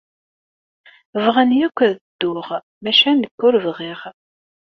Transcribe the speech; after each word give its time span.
Bɣan 1.23 1.51
akk 1.67 1.79
ad 1.87 1.93
dduɣ, 1.99 2.49
maca 2.83 3.11
nekk 3.13 3.39
ur 3.47 3.55
bɣiɣ. 3.65 4.01